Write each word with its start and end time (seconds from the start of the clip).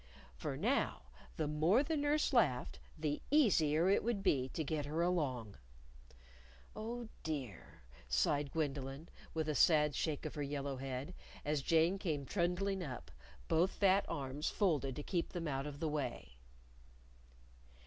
For 0.35 0.57
now 0.57 1.11
the 1.37 1.47
more 1.47 1.83
the 1.83 1.95
nurse 1.95 2.33
laughed 2.33 2.79
the 2.97 3.21
easier 3.29 3.87
it 3.87 4.03
would 4.03 4.23
be 4.23 4.49
to 4.49 4.63
get 4.63 4.87
her 4.87 5.03
along. 5.03 5.57
"Oh, 6.75 7.07
dear!" 7.21 7.83
sighed 8.07 8.51
Gwendolyn, 8.51 9.09
with 9.35 9.47
a 9.47 9.53
sad 9.53 9.93
shake 9.93 10.25
of 10.25 10.33
her 10.33 10.41
yellow 10.41 10.77
head 10.77 11.13
as 11.45 11.61
Jane 11.61 11.99
came 11.99 12.25
trundling 12.25 12.83
up, 12.83 13.11
both 13.47 13.69
fat 13.73 14.03
arms 14.07 14.49
folded 14.49 14.95
to 14.95 15.03
keep 15.03 15.33
them 15.33 15.47
out 15.47 15.67
of 15.67 15.79
the 15.79 15.87
way. 15.87 16.39